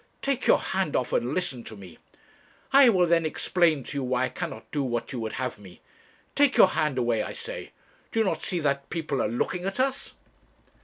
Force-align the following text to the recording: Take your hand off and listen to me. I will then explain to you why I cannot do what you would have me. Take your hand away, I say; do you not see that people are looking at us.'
Take 0.23 0.47
your 0.47 0.57
hand 0.57 0.95
off 0.95 1.13
and 1.13 1.35
listen 1.35 1.63
to 1.65 1.75
me. 1.77 1.99
I 2.73 2.89
will 2.89 3.05
then 3.05 3.23
explain 3.23 3.83
to 3.83 3.97
you 3.99 4.03
why 4.03 4.23
I 4.25 4.29
cannot 4.29 4.71
do 4.71 4.81
what 4.81 5.13
you 5.13 5.19
would 5.19 5.33
have 5.33 5.59
me. 5.59 5.79
Take 6.33 6.57
your 6.57 6.69
hand 6.69 6.97
away, 6.97 7.21
I 7.21 7.33
say; 7.33 7.71
do 8.11 8.21
you 8.21 8.25
not 8.25 8.41
see 8.41 8.59
that 8.61 8.89
people 8.89 9.21
are 9.21 9.27
looking 9.29 9.63
at 9.65 9.79
us.' 9.79 10.15